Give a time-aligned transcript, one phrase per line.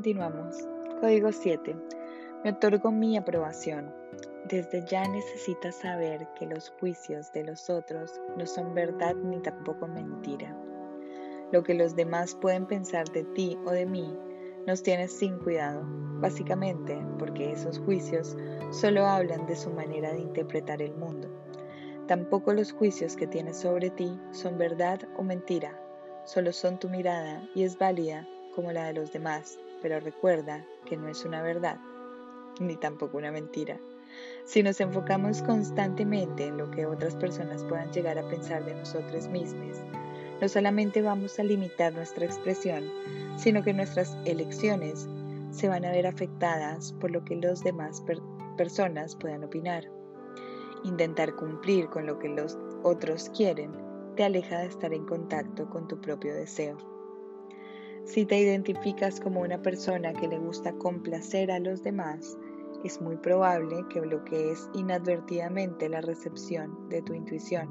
[0.00, 0.66] continuamos.
[1.02, 1.76] Código 7.
[2.42, 3.94] Me otorgo mi aprobación.
[4.48, 9.86] Desde ya necesitas saber que los juicios de los otros no son verdad ni tampoco
[9.86, 10.56] mentira.
[11.52, 14.18] Lo que los demás pueden pensar de ti o de mí
[14.66, 15.82] nos tiene sin cuidado,
[16.18, 18.38] básicamente porque esos juicios
[18.70, 21.28] solo hablan de su manera de interpretar el mundo.
[22.06, 25.78] Tampoco los juicios que tienes sobre ti son verdad o mentira,
[26.24, 30.96] solo son tu mirada y es válida como la de los demás, pero recuerda que
[30.96, 31.78] no es una verdad,
[32.58, 33.78] ni tampoco una mentira.
[34.44, 39.28] Si nos enfocamos constantemente en lo que otras personas puedan llegar a pensar de nosotros
[39.28, 39.78] mismos,
[40.40, 42.90] no solamente vamos a limitar nuestra expresión,
[43.36, 45.08] sino que nuestras elecciones
[45.50, 48.02] se van a ver afectadas por lo que los demás
[48.56, 49.84] personas puedan opinar.
[50.84, 53.70] Intentar cumplir con lo que los otros quieren
[54.16, 56.89] te aleja de estar en contacto con tu propio deseo.
[58.10, 62.36] Si te identificas como una persona que le gusta complacer a los demás,
[62.82, 67.68] es muy probable que bloquees inadvertidamente la recepción de tu intuición.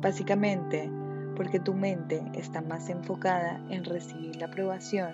[0.00, 0.90] Básicamente,
[1.36, 5.12] porque tu mente está más enfocada en recibir la aprobación,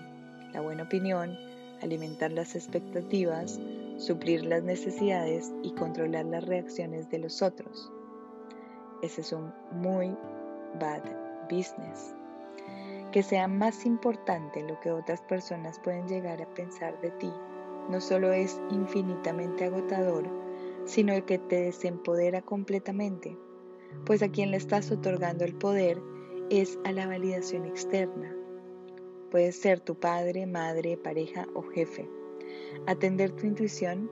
[0.53, 1.37] la buena opinión,
[1.83, 3.59] alimentar las expectativas,
[3.97, 7.91] suplir las necesidades y controlar las reacciones de los otros.
[9.03, 10.17] Ese es un muy
[10.79, 11.03] bad
[11.51, 12.15] business.
[13.13, 17.33] Que sea más importante lo que otras personas pueden llegar a pensar de ti
[17.89, 20.29] no solo es infinitamente agotador,
[20.85, 23.37] sino que te desempodera completamente,
[24.05, 26.01] pues a quien le estás otorgando el poder
[26.51, 28.35] es a la validación externa.
[29.31, 32.09] Puede ser tu padre, madre, pareja o jefe.
[32.87, 34.11] Atender tu intuición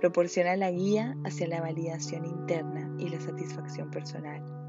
[0.00, 4.59] proporciona la guía hacia la validación interna y la satisfacción personal.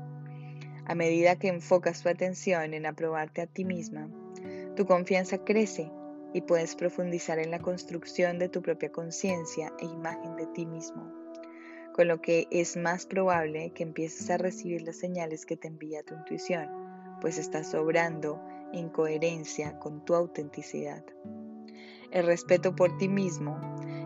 [0.85, 4.09] A medida que enfocas tu atención en aprobarte a ti misma,
[4.75, 5.91] tu confianza crece
[6.33, 11.11] y puedes profundizar en la construcción de tu propia conciencia e imagen de ti mismo,
[11.93, 16.03] con lo que es más probable que empieces a recibir las señales que te envía
[16.03, 16.69] tu intuición,
[17.21, 18.41] pues estás obrando
[18.73, 21.03] en coherencia con tu autenticidad.
[22.11, 23.59] El respeto por ti mismo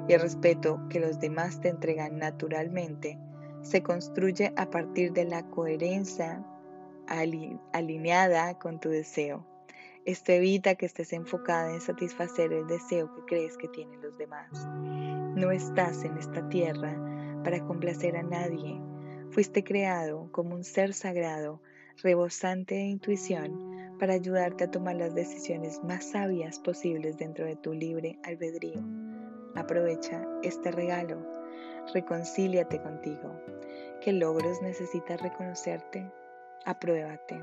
[0.07, 3.17] y el respeto que los demás te entregan naturalmente
[3.61, 6.45] se construye a partir de la coherencia
[7.07, 9.45] alineada con tu deseo
[10.05, 14.51] esto evita que estés enfocada en satisfacer el deseo que crees que tienen los demás.
[15.35, 16.95] No estás en esta tierra
[17.43, 18.79] para complacer a nadie.
[19.31, 21.59] Fuiste creado como un ser sagrado,
[22.03, 27.73] rebosante de intuición, para ayudarte a tomar las decisiones más sabias posibles dentro de tu
[27.73, 28.83] libre albedrío.
[29.55, 31.17] Aprovecha este regalo.
[31.95, 33.41] Reconcíliate contigo.
[34.01, 36.11] ¿Qué logros necesitas reconocerte?
[36.65, 37.39] Apruébate.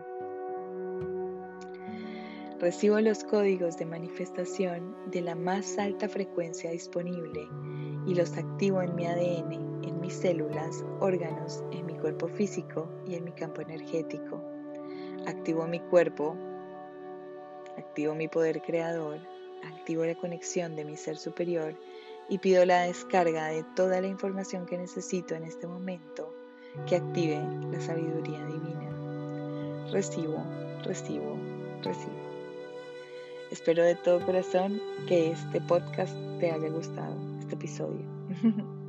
[2.58, 7.48] Recibo los códigos de manifestación de la más alta frecuencia disponible
[8.04, 9.52] y los activo en mi ADN,
[9.84, 14.42] en mis células, órganos, en mi cuerpo físico y en mi campo energético.
[15.28, 16.36] Activo mi cuerpo,
[17.78, 19.20] activo mi poder creador,
[19.62, 21.74] activo la conexión de mi ser superior
[22.28, 26.34] y pido la descarga de toda la información que necesito en este momento
[26.86, 27.40] que active
[27.70, 28.91] la sabiduría divina.
[29.92, 30.42] Recibo,
[30.84, 31.36] recibo,
[31.82, 32.16] recibo.
[33.50, 38.00] Espero de todo corazón que este podcast te haya gustado, este episodio.